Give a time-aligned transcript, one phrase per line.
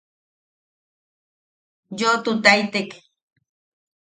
[1.99, 2.89] Yoʼotutaitek.